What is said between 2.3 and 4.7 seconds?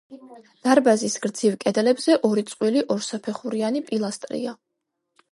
წყვილი ორსაფეხურიანი პილასტრია.